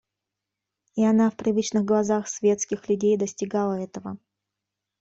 И 0.95 1.05
она 1.05 1.29
в 1.29 1.35
привычных 1.35 1.85
глазах 1.85 2.27
светских 2.27 2.89
людей 2.89 3.15
достигала 3.17 3.79
этого. 3.79 4.17